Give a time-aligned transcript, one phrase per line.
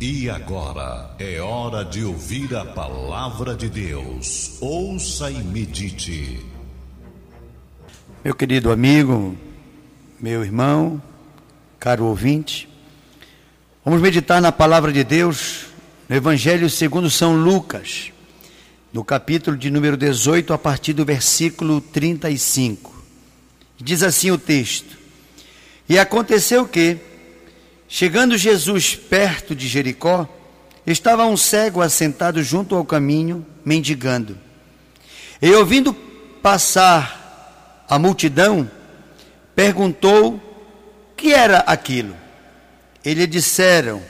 [0.00, 4.58] E agora é hora de ouvir a palavra de Deus.
[4.60, 6.44] Ouça e medite.
[8.24, 9.36] Meu querido amigo,
[10.20, 11.00] meu irmão,
[11.78, 12.68] caro ouvinte,
[13.84, 15.66] vamos meditar na palavra de Deus
[16.08, 18.12] no Evangelho segundo São Lucas,
[18.92, 22.92] no capítulo de número 18, a partir do versículo 35.
[23.78, 24.98] Diz assim o texto:
[25.88, 27.13] E aconteceu que
[27.88, 30.28] Chegando Jesus perto de Jericó,
[30.86, 34.38] estava um cego assentado junto ao caminho, mendigando.
[35.40, 35.94] E ouvindo
[36.42, 38.70] passar a multidão,
[39.54, 40.40] perguntou
[41.16, 42.16] que era aquilo.
[43.04, 44.02] Eles disseram: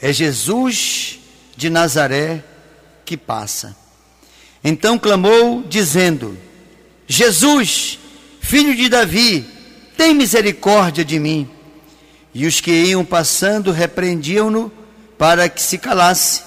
[0.00, 1.18] É Jesus
[1.56, 2.42] de Nazaré
[3.04, 3.76] que passa.
[4.62, 6.36] Então clamou, dizendo:
[7.06, 7.98] Jesus,
[8.40, 9.46] filho de Davi,
[9.96, 11.48] tem misericórdia de mim.
[12.34, 14.70] E os que iam passando repreendiam-no
[15.16, 16.42] para que se calasse.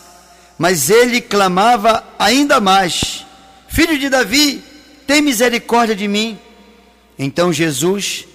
[0.58, 3.26] Mas ele clamava ainda mais:
[3.68, 4.64] Filho de Davi,
[5.08, 6.40] tem misericórdia de mim.
[7.18, 8.26] Então Jesus,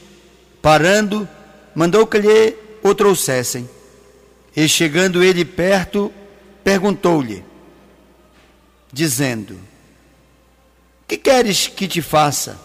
[0.60, 1.28] parando,
[1.74, 3.68] mandou que lhe o trouxessem.
[4.54, 6.12] E chegando ele perto,
[6.64, 7.44] perguntou-lhe,
[8.92, 9.58] dizendo:
[11.06, 12.58] Que queres que te faça?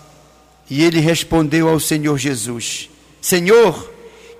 [0.69, 2.89] E ele respondeu ao Senhor Jesus:
[3.21, 3.91] Senhor,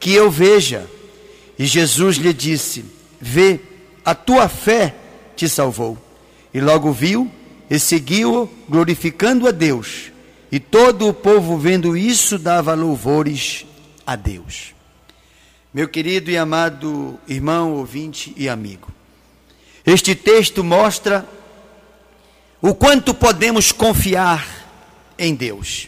[0.02, 0.90] que eu veja.
[1.58, 2.84] E Jesus lhe disse:
[3.22, 3.62] Vê,
[4.04, 4.96] a tua fé
[5.36, 5.98] te salvou.
[6.54, 7.32] E logo viu
[7.70, 10.12] e seguiu, glorificando a Deus.
[10.52, 13.66] E todo o povo, vendo isso, dava louvores
[14.06, 14.74] a Deus.
[15.74, 18.92] Meu querido e amado irmão, ouvinte e amigo,
[19.86, 21.26] este texto mostra
[22.62, 24.46] o quanto podemos confiar
[25.18, 25.88] em Deus.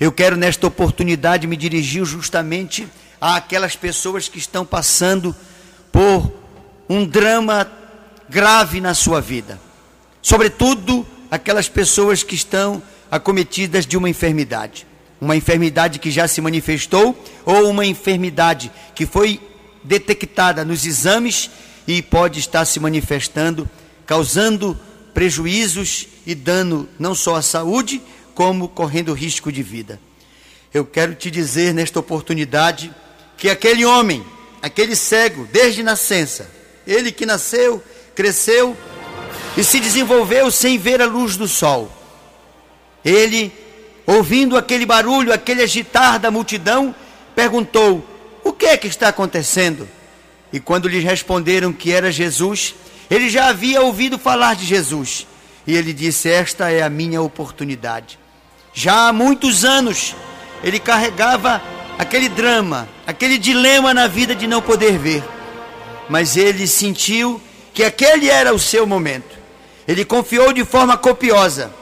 [0.00, 2.88] Eu quero, nesta oportunidade, me dirigir justamente
[3.20, 5.34] àquelas pessoas que estão passando
[5.92, 6.32] por
[6.88, 7.70] um drama
[8.28, 9.60] grave na sua vida.
[10.22, 14.86] Sobretudo aquelas pessoas que estão acometidas de uma enfermidade.
[15.20, 19.40] Uma enfermidade que já se manifestou ou uma enfermidade que foi
[19.82, 21.50] detectada nos exames
[21.86, 23.68] e pode estar se manifestando,
[24.06, 24.78] causando
[25.12, 28.00] prejuízos e dano não só à saúde,
[28.34, 29.98] como correndo risco de vida.
[30.72, 32.94] Eu quero te dizer nesta oportunidade
[33.38, 34.26] que aquele homem,
[34.60, 36.50] aquele cego, desde nascença,
[36.84, 37.82] ele que nasceu,
[38.14, 38.76] cresceu
[39.56, 41.90] e se desenvolveu sem ver a luz do sol.
[43.04, 43.52] Ele,
[44.04, 46.94] ouvindo aquele barulho, aquele agitar da multidão,
[47.34, 48.04] perguntou:
[48.42, 49.88] O que é que está acontecendo?
[50.52, 52.74] E quando lhe responderam que era Jesus,
[53.08, 55.28] ele já havia ouvido falar de Jesus.
[55.64, 58.18] E ele disse: Esta é a minha oportunidade.
[58.74, 60.16] Já há muitos anos
[60.62, 61.62] ele carregava
[61.98, 65.24] aquele drama, aquele dilema na vida de não poder ver.
[66.08, 67.40] Mas ele sentiu
[67.74, 69.36] que aquele era o seu momento.
[69.86, 71.72] Ele confiou de forma copiosa,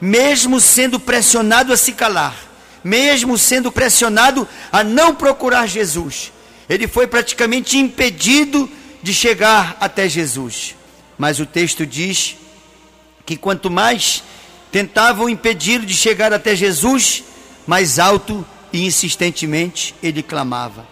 [0.00, 2.36] mesmo sendo pressionado a se calar,
[2.84, 6.32] mesmo sendo pressionado a não procurar Jesus.
[6.68, 8.70] Ele foi praticamente impedido
[9.02, 10.76] de chegar até Jesus.
[11.16, 12.36] Mas o texto diz
[13.24, 14.22] que quanto mais
[14.70, 17.22] tentavam impedi-lo de chegar até Jesus,
[17.66, 20.86] mais alto e insistentemente ele clamava.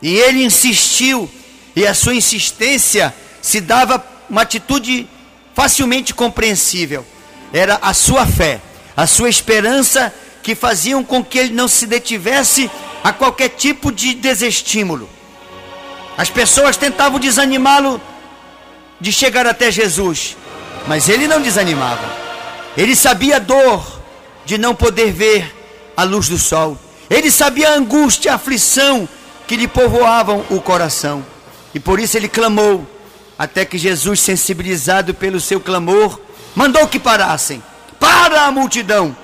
[0.00, 1.30] E ele insistiu,
[1.74, 5.08] e a sua insistência se dava uma atitude
[5.54, 7.04] facilmente compreensível.
[7.52, 8.60] Era a sua fé,
[8.96, 12.70] a sua esperança que faziam com que ele não se detivesse
[13.02, 15.08] a qualquer tipo de desestímulo.
[16.16, 18.00] As pessoas tentavam desanimá-lo
[19.00, 20.36] de chegar até Jesus,
[20.86, 22.08] mas ele não desanimava.
[22.76, 24.00] Ele sabia a dor
[24.44, 25.54] de não poder ver
[25.96, 26.78] a luz do sol.
[27.10, 29.08] Ele sabia a angústia, a aflição
[29.48, 31.26] que lhe povoavam o coração.
[31.74, 32.86] E por isso ele clamou,
[33.36, 36.20] até que Jesus, sensibilizado pelo seu clamor,
[36.54, 37.60] mandou que parassem.
[37.98, 39.14] Para a multidão,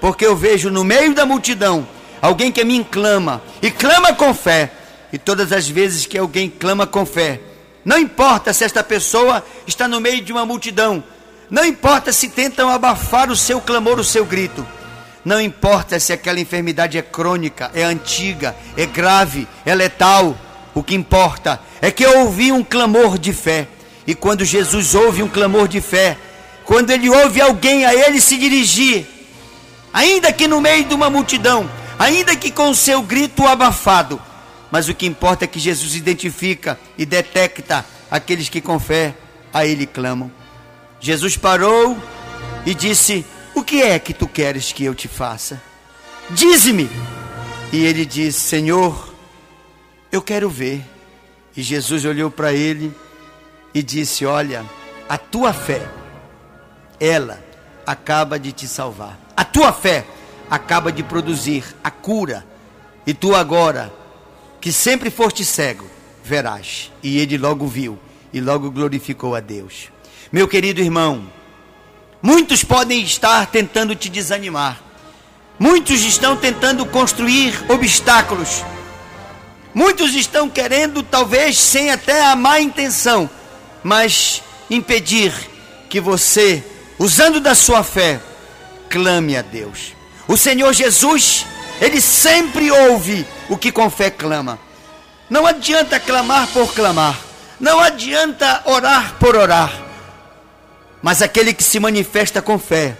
[0.00, 1.88] porque eu vejo no meio da multidão
[2.20, 4.70] alguém que me clama e clama com fé.
[5.10, 7.40] E todas as vezes que alguém clama com fé,
[7.84, 11.02] não importa se esta pessoa está no meio de uma multidão,
[11.50, 14.64] não importa se tentam abafar o seu clamor, o seu grito.
[15.24, 20.36] Não importa se aquela enfermidade é crônica, é antiga, é grave, é letal.
[20.74, 23.68] O que importa é que eu ouvi um clamor de fé.
[24.06, 26.16] E quando Jesus ouve um clamor de fé,
[26.64, 29.06] quando ele ouve alguém a ele se dirigir,
[29.92, 31.68] ainda que no meio de uma multidão,
[31.98, 34.20] ainda que com o seu grito abafado,
[34.70, 39.14] mas o que importa é que Jesus identifica e detecta aqueles que com fé
[39.52, 40.30] a ele clamam.
[41.00, 41.98] Jesus parou
[42.64, 43.26] e disse:
[43.60, 45.60] o que é que tu queres que eu te faça?
[46.30, 46.88] Dize-me.
[47.70, 49.14] E ele disse: Senhor,
[50.10, 50.82] eu quero ver.
[51.54, 52.92] E Jesus olhou para ele
[53.74, 54.64] e disse: Olha,
[55.06, 55.86] a tua fé,
[56.98, 57.38] ela
[57.86, 59.18] acaba de te salvar.
[59.36, 60.06] A tua fé
[60.50, 62.46] acaba de produzir a cura.
[63.06, 63.92] E tu agora,
[64.60, 65.86] que sempre foste cego,
[66.24, 66.90] verás.
[67.02, 67.98] E ele logo viu
[68.32, 69.88] e logo glorificou a Deus.
[70.32, 71.30] Meu querido irmão,
[72.22, 74.80] muitos podem estar tentando te desanimar.
[75.58, 78.64] Muitos estão tentando construir obstáculos.
[79.74, 83.28] Muitos estão querendo, talvez sem até a má intenção,
[83.84, 85.32] mas impedir
[85.88, 86.64] que você,
[86.98, 88.20] usando da sua fé,
[88.88, 89.92] clame a Deus.
[90.26, 91.46] O Senhor Jesus,
[91.80, 94.58] ele sempre ouve o que com fé clama.
[95.28, 97.16] Não adianta clamar por clamar,
[97.60, 99.72] não adianta orar por orar,
[101.02, 102.96] mas aquele que se manifesta com fé,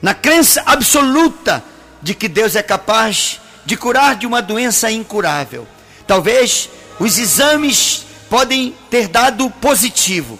[0.00, 1.62] na crença absoluta
[2.02, 5.66] de que Deus é capaz de curar de uma doença incurável.
[6.06, 6.68] Talvez
[6.98, 10.38] os exames podem ter dado positivo,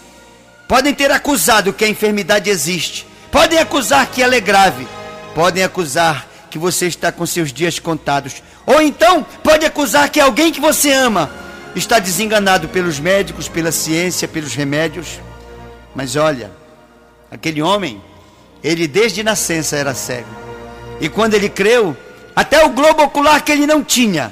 [0.68, 4.86] podem ter acusado que a enfermidade existe, podem acusar que ela é grave,
[5.34, 10.52] podem acusar que você está com seus dias contados, ou então pode acusar que alguém
[10.52, 11.30] que você ama
[11.74, 15.20] está desenganado pelos médicos, pela ciência, pelos remédios.
[15.94, 16.50] Mas olha,
[17.32, 17.98] aquele homem,
[18.62, 20.28] ele desde nascença era cego.
[21.00, 21.96] E quando ele creu,
[22.36, 24.30] até o globo ocular que ele não tinha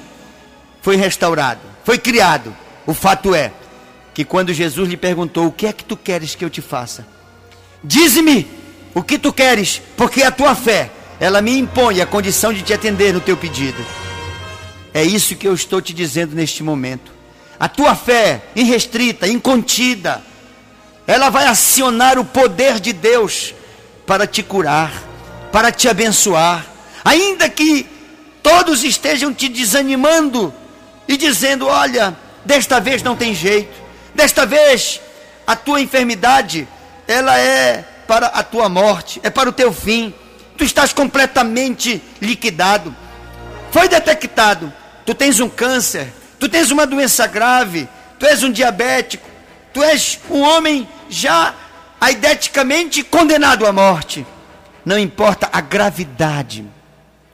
[0.81, 2.55] foi restaurado, foi criado.
[2.85, 3.51] O fato é
[4.13, 7.05] que quando Jesus lhe perguntou: O que é que tu queres que eu te faça?
[7.83, 8.47] Dize-me
[8.93, 12.73] o que tu queres, porque a tua fé, ela me impõe a condição de te
[12.73, 13.83] atender no teu pedido.
[14.93, 17.11] É isso que eu estou te dizendo neste momento.
[17.59, 20.21] A tua fé irrestrita, incontida,
[21.11, 23.53] ela vai acionar o poder de Deus
[24.07, 24.91] para te curar,
[25.51, 26.65] para te abençoar,
[27.03, 27.85] ainda que
[28.41, 30.53] todos estejam te desanimando
[31.07, 32.15] e dizendo: olha,
[32.45, 33.73] desta vez não tem jeito,
[34.15, 35.01] desta vez
[35.45, 36.65] a tua enfermidade,
[37.05, 40.13] ela é para a tua morte, é para o teu fim,
[40.57, 42.95] tu estás completamente liquidado.
[43.69, 44.71] Foi detectado,
[45.05, 46.07] tu tens um câncer,
[46.39, 47.87] tu tens uma doença grave,
[48.17, 49.27] tu és um diabético,
[49.73, 51.53] tu és um homem já
[51.99, 54.25] aideticamente condenado à morte.
[54.83, 56.65] Não importa a gravidade,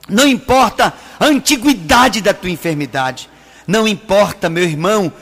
[0.09, 3.29] não importa a antiguidade da tua enfermidade,
[3.65, 5.13] não importa, meu irmão,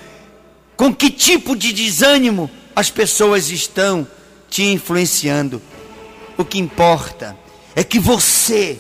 [0.76, 4.08] com que tipo de desânimo as pessoas estão
[4.50, 5.62] te influenciando.
[6.38, 7.38] O que importa
[7.76, 8.80] é que você,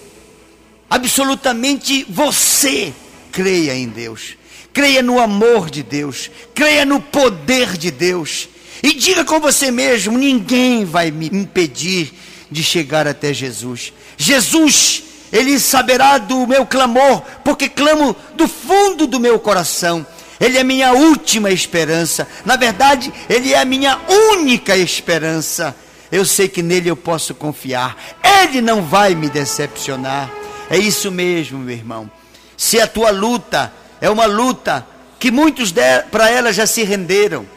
[0.89, 2.91] absolutamente você,
[3.31, 4.37] creia em Deus,
[4.73, 8.49] creia no amor de Deus, creia no poder de Deus.
[8.85, 12.13] E diga com você mesmo: ninguém vai me impedir
[12.51, 13.91] de chegar até Jesus.
[14.15, 15.01] Jesus
[15.33, 20.05] ele saberá do meu clamor, porque clamo do fundo do meu coração.
[20.39, 22.27] Ele é minha última esperança.
[22.45, 23.99] Na verdade, Ele é a minha
[24.33, 25.75] única esperança.
[26.11, 27.97] Eu sei que nele eu posso confiar.
[28.23, 30.29] Ele não vai me decepcionar.
[30.69, 32.11] É isso mesmo, meu irmão.
[32.55, 34.85] Se a tua luta é uma luta
[35.17, 35.73] que muitos
[36.11, 37.47] para ela já se renderam,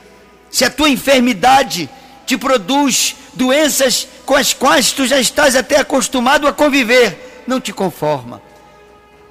[0.50, 1.88] se a tua enfermidade
[2.26, 7.72] te produz doenças com as quais tu já estás até acostumado a conviver, não te
[7.72, 8.42] conforma,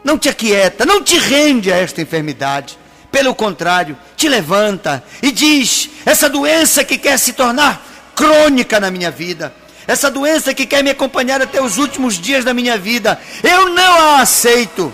[0.03, 2.77] não te aquieta, não te rende a esta enfermidade.
[3.11, 9.11] Pelo contrário, te levanta e diz: essa doença que quer se tornar crônica na minha
[9.11, 9.53] vida,
[9.87, 14.15] essa doença que quer me acompanhar até os últimos dias da minha vida, eu não
[14.17, 14.93] a aceito.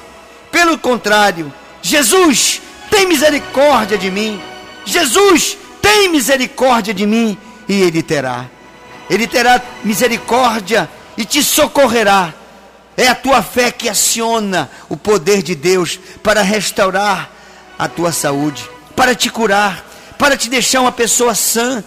[0.52, 4.40] Pelo contrário, Jesus, tem misericórdia de mim.
[4.86, 7.38] Jesus, tem misericórdia de mim.
[7.68, 8.46] E Ele terá.
[9.10, 12.34] Ele terá misericórdia e te socorrerá
[12.96, 17.30] é a tua fé que aciona o poder de Deus para restaurar
[17.78, 19.84] a tua saúde, para te curar,
[20.18, 21.84] para te deixar uma pessoa sã.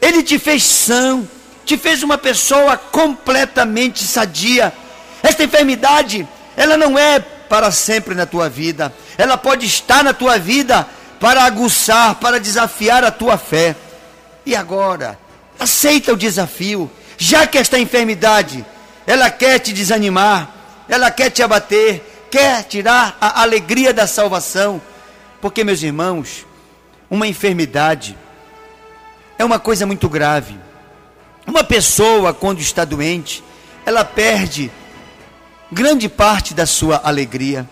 [0.00, 1.22] Ele te fez sã,
[1.64, 4.72] te fez uma pessoa completamente sadia.
[5.22, 6.26] Esta enfermidade,
[6.56, 8.92] ela não é para sempre na tua vida.
[9.16, 10.88] Ela pode estar na tua vida
[11.20, 13.74] para aguçar, para desafiar a tua fé.
[14.46, 15.18] E agora,
[15.58, 18.64] aceita o desafio, já que esta enfermidade
[19.06, 20.50] ela quer te desanimar,
[20.88, 24.80] ela quer te abater, quer tirar a alegria da salvação.
[25.40, 26.46] Porque, meus irmãos,
[27.10, 28.16] uma enfermidade
[29.38, 30.58] é uma coisa muito grave.
[31.46, 33.42] Uma pessoa, quando está doente,
[33.86, 34.70] ela perde
[35.72, 37.68] grande parte da sua alegria.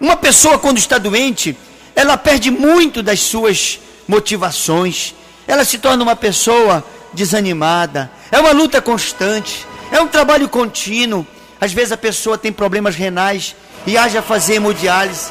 [0.00, 1.56] Uma pessoa, quando está doente,
[1.94, 5.14] ela perde muito das suas motivações.
[5.46, 8.10] Ela se torna uma pessoa desanimada.
[8.30, 9.66] É uma luta constante.
[9.90, 11.26] É um trabalho contínuo.
[11.60, 13.54] Às vezes a pessoa tem problemas renais
[13.86, 15.30] e haja fazer hemodiálise.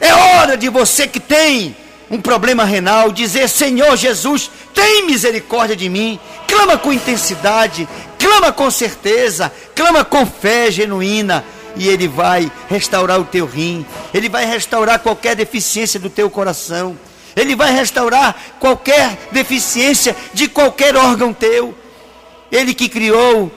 [0.00, 1.76] É hora de você que tem
[2.10, 6.18] um problema renal, dizer: Senhor Jesus, tem misericórdia de mim.
[6.48, 7.88] Clama com intensidade,
[8.18, 11.44] clama com certeza, clama com fé genuína.
[11.76, 16.98] E Ele vai restaurar o teu rim, Ele vai restaurar qualquer deficiência do teu coração,
[17.36, 21.74] Ele vai restaurar qualquer deficiência de qualquer órgão teu.
[22.50, 23.50] Ele que criou,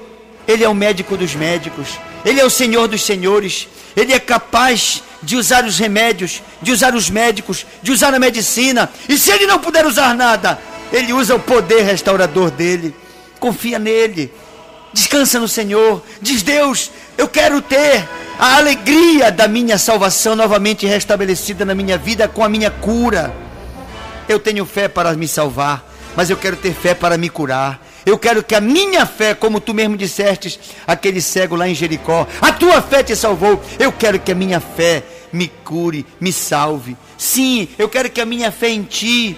[0.48, 1.88] Ele é o médico dos médicos,
[2.24, 6.93] Ele é o Senhor dos senhores, Ele é capaz de usar os remédios, de usar
[6.93, 8.89] os médicos, de usar a medicina.
[9.08, 10.60] E se ele não puder usar nada,
[10.91, 12.93] ele usa o poder restaurador dele.
[13.39, 14.32] Confia nele.
[14.93, 16.03] Descansa no Senhor.
[16.22, 18.08] Diz Deus, eu quero ter
[18.39, 23.34] a alegria da minha salvação novamente restabelecida na minha vida com a minha cura.
[24.27, 27.82] Eu tenho fé para me salvar, mas eu quero ter fé para me curar.
[28.05, 32.27] Eu quero que a minha fé, como tu mesmo disseste, aquele cego lá em Jericó,
[32.41, 33.62] a tua fé te salvou.
[33.79, 36.98] Eu quero que a minha fé me cure, me salve.
[37.17, 39.38] Sim, eu quero que a minha fé em ti.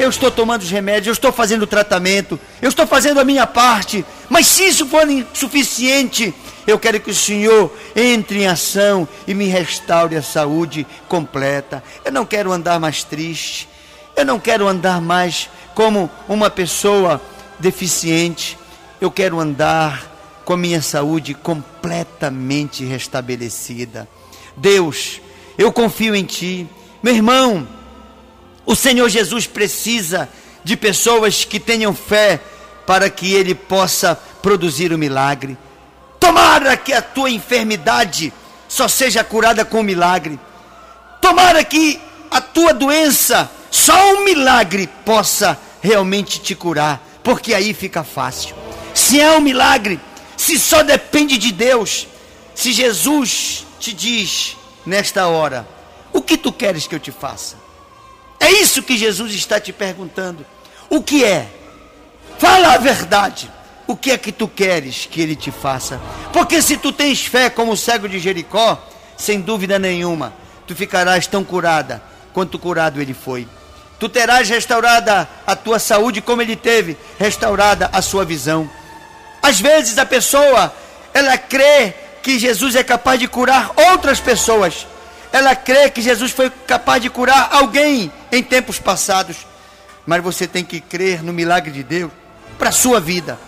[0.00, 3.46] Eu estou tomando os remédios, eu estou fazendo o tratamento, eu estou fazendo a minha
[3.46, 4.02] parte.
[4.30, 6.34] Mas se isso for insuficiente,
[6.66, 11.84] eu quero que o Senhor entre em ação e me restaure a saúde completa.
[12.02, 13.68] Eu não quero andar mais triste.
[14.16, 17.20] Eu não quero andar mais como uma pessoa
[17.58, 18.58] deficiente,
[19.00, 20.10] eu quero andar
[20.46, 24.08] com a minha saúde completamente restabelecida.
[24.56, 25.20] Deus,
[25.58, 26.66] eu confio em Ti.
[27.02, 27.68] Meu irmão,
[28.70, 30.28] o Senhor Jesus precisa
[30.62, 32.38] de pessoas que tenham fé
[32.86, 35.58] para que Ele possa produzir o milagre.
[36.20, 38.32] Tomara que a tua enfermidade
[38.68, 40.38] só seja curada com milagre.
[41.20, 42.00] Tomara que
[42.30, 48.54] a tua doença, só um milagre possa realmente te curar porque aí fica fácil.
[48.94, 49.98] Se é um milagre,
[50.36, 52.06] se só depende de Deus,
[52.54, 55.66] se Jesus te diz nesta hora:
[56.12, 57.59] O que tu queres que eu te faça?
[58.40, 60.44] É isso que Jesus está te perguntando.
[60.88, 61.46] O que é?
[62.38, 63.50] Fala a verdade.
[63.86, 66.00] O que é que tu queres que ele te faça?
[66.32, 68.82] Porque se tu tens fé como o cego de Jericó,
[69.16, 70.32] sem dúvida nenhuma,
[70.66, 73.46] tu ficarás tão curada quanto curado ele foi.
[73.98, 78.70] Tu terás restaurada a tua saúde como ele teve restaurada a sua visão.
[79.42, 80.72] Às vezes a pessoa,
[81.12, 81.92] ela crê
[82.22, 84.86] que Jesus é capaz de curar outras pessoas.
[85.32, 89.36] Ela crê que Jesus foi capaz de curar alguém em tempos passados.
[90.06, 92.10] Mas você tem que crer no milagre de Deus
[92.58, 93.38] para a sua vida.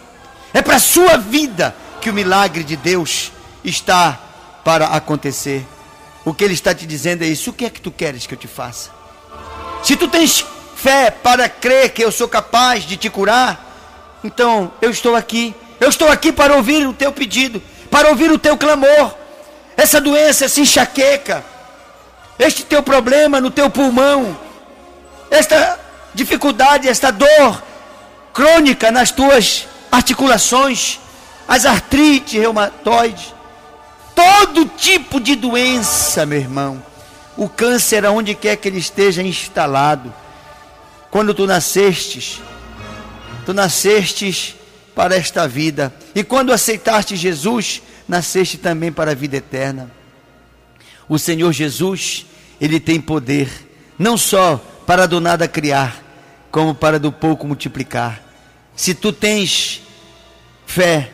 [0.54, 3.32] É para a sua vida que o milagre de Deus
[3.64, 4.18] está
[4.64, 5.66] para acontecer.
[6.24, 7.50] O que ele está te dizendo é isso.
[7.50, 8.90] O que é que tu queres que eu te faça?
[9.82, 10.44] Se tu tens
[10.76, 15.54] fé para crer que eu sou capaz de te curar, então eu estou aqui.
[15.80, 17.60] Eu estou aqui para ouvir o teu pedido,
[17.90, 19.14] para ouvir o teu clamor.
[19.76, 21.44] Essa doença, essa enxaqueca,
[22.38, 24.36] este teu problema no teu pulmão,
[25.30, 25.78] esta
[26.14, 27.62] dificuldade, esta dor
[28.32, 30.98] crônica nas tuas articulações,
[31.46, 33.34] as artrite reumatoides,
[34.14, 36.92] todo tipo de doença, meu irmão
[37.36, 40.12] o câncer, aonde quer que ele esteja instalado.
[41.10, 42.40] Quando tu nascestes,
[43.44, 44.54] tu nascestes
[44.94, 45.92] para esta vida.
[46.14, 49.90] E quando aceitaste Jesus, nasceste também para a vida eterna.
[51.12, 52.24] O Senhor Jesus,
[52.58, 53.50] ele tem poder,
[53.98, 56.02] não só para do nada criar,
[56.50, 58.22] como para do pouco multiplicar.
[58.74, 59.82] Se tu tens
[60.64, 61.12] fé,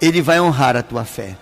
[0.00, 1.38] ele vai honrar a tua fé.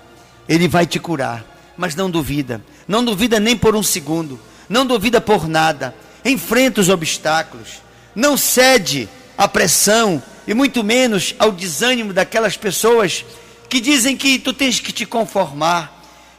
[0.46, 1.42] Ele vai te curar,
[1.74, 2.62] mas não duvida.
[2.86, 4.38] Não duvida nem por um segundo,
[4.68, 7.80] não duvida por nada, enfrenta os obstáculos,
[8.14, 13.24] não cede à pressão e muito menos ao desânimo daquelas pessoas
[13.70, 15.95] que dizem que tu tens que te conformar,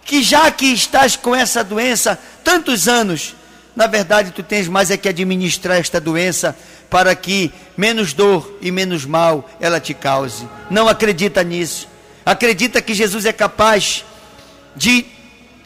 [0.08, 3.36] que já que estás com essa doença tantos anos,
[3.76, 6.58] na verdade tu tens mais é que administrar esta doença
[6.90, 10.48] para que menos dor e menos mal ela te cause.
[10.70, 11.90] Não acredita nisso.
[12.26, 14.06] Acredita que Jesus é capaz
[14.78, 15.06] de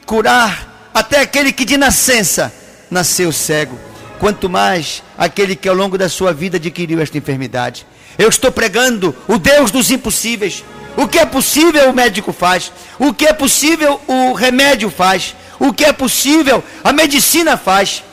[0.07, 2.51] curar até aquele que de nascença
[2.89, 3.79] nasceu cego,
[4.19, 7.85] quanto mais aquele que ao longo da sua vida adquiriu esta enfermidade.
[8.17, 10.63] Eu estou pregando o Deus dos impossíveis.
[10.97, 15.73] O que é possível o médico faz, o que é possível o remédio faz, o
[15.73, 18.03] que é possível a medicina faz,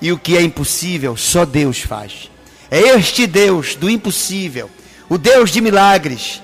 [0.00, 2.30] e o que é impossível só Deus faz.
[2.70, 4.70] É este Deus do impossível,
[5.08, 6.42] o Deus de milagres,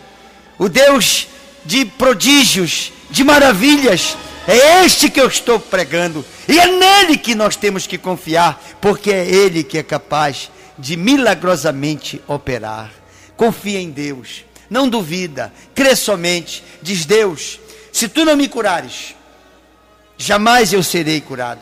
[0.59, 1.26] o Deus
[1.64, 4.16] de prodígios, de maravilhas,
[4.47, 6.25] é este que eu estou pregando.
[6.49, 10.97] E é nele que nós temos que confiar, porque é ele que é capaz de
[10.97, 12.90] milagrosamente operar.
[13.37, 14.45] Confia em Deus.
[14.71, 16.63] Não duvida, crê somente.
[16.83, 17.59] Diz Deus:
[17.93, 19.15] se tu não me curares,
[20.17, 21.61] jamais eu serei curado.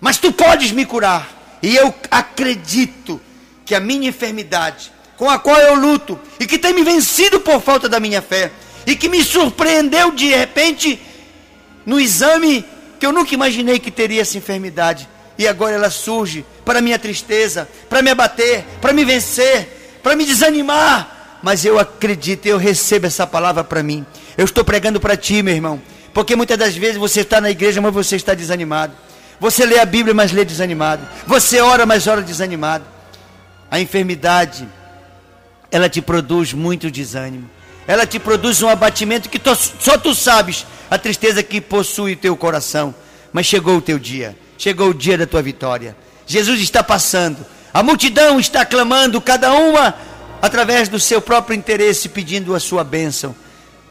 [0.00, 1.58] Mas tu podes me curar.
[1.62, 3.20] E eu acredito
[3.64, 7.60] que a minha enfermidade, com a qual eu luto, e que tem me vencido por
[7.60, 8.50] falta da minha fé,
[8.86, 11.00] e que me surpreendeu de repente
[11.84, 12.64] no exame
[12.98, 17.68] que eu nunca imaginei que teria essa enfermidade, e agora ela surge para minha tristeza,
[17.88, 21.17] para me abater, para me vencer, para me desanimar.
[21.42, 24.04] Mas eu acredito, eu recebo essa palavra para mim.
[24.36, 25.80] Eu estou pregando para ti, meu irmão,
[26.12, 28.92] porque muitas das vezes você está na igreja, mas você está desanimado.
[29.40, 31.06] Você lê a Bíblia, mas lê desanimado.
[31.26, 32.84] Você ora, mas ora desanimado.
[33.70, 34.68] A enfermidade,
[35.70, 37.48] ela te produz muito desânimo.
[37.86, 39.40] Ela te produz um abatimento que
[39.80, 42.94] só tu sabes a tristeza que possui o teu coração.
[43.32, 44.36] Mas chegou o teu dia.
[44.58, 45.96] Chegou o dia da tua vitória.
[46.26, 47.46] Jesus está passando.
[47.72, 49.94] A multidão está clamando, cada uma
[50.40, 53.34] através do seu próprio interesse, pedindo a sua bênção.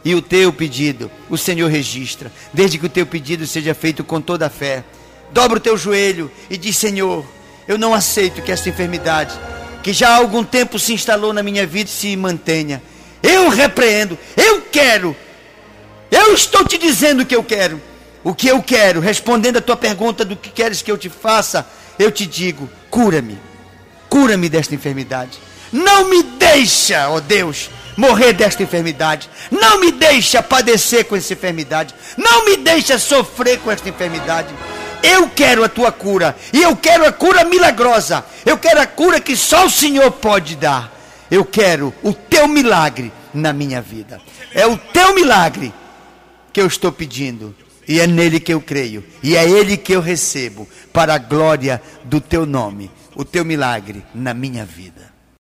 [0.05, 4.21] E o teu pedido, o Senhor registra, desde que o teu pedido seja feito com
[4.21, 4.83] toda a fé
[5.31, 7.25] dobra o teu joelho e diz: Senhor,
[7.67, 9.37] eu não aceito que esta enfermidade,
[9.83, 12.81] que já há algum tempo se instalou na minha vida, se mantenha.
[13.21, 15.15] Eu repreendo, eu quero,
[16.11, 17.81] eu estou te dizendo o que eu quero.
[18.23, 21.67] O que eu quero, respondendo a tua pergunta do que queres que eu te faça,
[21.97, 23.37] eu te digo: cura-me,
[24.09, 25.39] cura-me desta enfermidade.
[25.71, 29.29] Não me deixa, ó oh Deus, morrer desta enfermidade.
[29.51, 31.93] Não me deixa padecer com essa enfermidade.
[32.17, 34.53] Não me deixa sofrer com esta enfermidade.
[35.03, 36.35] Eu quero a tua cura.
[36.53, 38.23] E eu quero a cura milagrosa.
[38.45, 40.93] Eu quero a cura que só o Senhor pode dar.
[41.29, 44.21] Eu quero o teu milagre na minha vida.
[44.53, 45.73] É o teu milagre
[46.53, 47.55] que eu estou pedindo.
[47.87, 49.03] E é nele que eu creio.
[49.23, 50.67] E é ele que eu recebo.
[50.91, 52.91] Para a glória do teu nome.
[53.15, 55.16] O teu milagre na minha vida.